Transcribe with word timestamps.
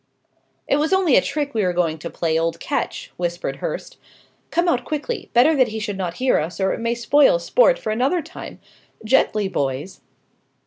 "It 0.67 0.77
was 0.77 0.93
only 0.93 1.15
a 1.15 1.21
trick 1.21 1.53
we 1.53 1.61
were 1.63 1.73
going 1.73 1.99
to 1.99 2.09
play 2.09 2.35
old 2.39 2.59
Ketch," 2.59 3.11
whispered 3.17 3.57
Hurst. 3.57 3.97
"Come 4.49 4.67
out 4.67 4.83
quickly; 4.83 5.29
better 5.33 5.55
that 5.55 5.67
he 5.67 5.77
should 5.77 5.95
not 5.95 6.15
hear 6.15 6.39
us, 6.39 6.59
or 6.59 6.73
it 6.73 6.79
may 6.79 6.95
spoil 6.95 7.37
sport 7.37 7.77
for 7.77 7.91
another 7.91 8.23
time. 8.23 8.59
Gently, 9.05 9.47
boys!" 9.47 10.01